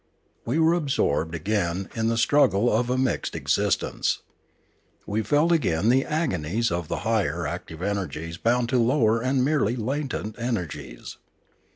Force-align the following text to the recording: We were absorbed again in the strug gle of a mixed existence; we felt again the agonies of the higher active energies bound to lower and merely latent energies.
We 0.45 0.57
were 0.57 0.73
absorbed 0.73 1.35
again 1.35 1.87
in 1.95 2.07
the 2.07 2.15
strug 2.15 2.49
gle 2.49 2.73
of 2.73 2.89
a 2.89 2.97
mixed 2.97 3.35
existence; 3.35 4.23
we 5.05 5.21
felt 5.21 5.51
again 5.51 5.89
the 5.89 6.05
agonies 6.05 6.71
of 6.71 6.87
the 6.87 7.01
higher 7.05 7.45
active 7.45 7.83
energies 7.83 8.37
bound 8.37 8.69
to 8.69 8.79
lower 8.79 9.21
and 9.21 9.45
merely 9.45 9.75
latent 9.75 10.39
energies. 10.39 11.17